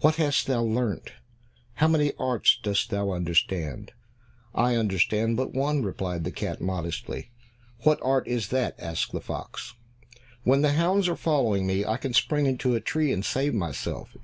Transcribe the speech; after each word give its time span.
What 0.00 0.14
hast 0.14 0.46
thou 0.46 0.62
learnt? 0.62 1.10
How 1.74 1.86
many 1.86 2.14
arts 2.18 2.58
dost 2.62 2.88
thou 2.88 3.10
understand?" 3.10 3.92
"I 4.54 4.76
understand 4.76 5.36
but 5.36 5.52
one," 5.52 5.82
replied 5.82 6.24
the 6.24 6.30
cat, 6.30 6.62
modestly. 6.62 7.32
"What 7.80 7.98
art 8.00 8.26
is 8.26 8.48
that?" 8.48 8.74
asked 8.78 9.12
the 9.12 9.20
fox. 9.20 9.74
"When 10.42 10.62
the 10.62 10.72
hounds 10.72 11.06
are 11.06 11.16
following 11.16 11.66
me, 11.66 11.84
I 11.84 11.98
can 11.98 12.14
spring 12.14 12.46
into 12.46 12.74
a 12.74 12.80
tree 12.80 13.12
and 13.12 13.22
save 13.22 13.52
myself." 13.52 14.16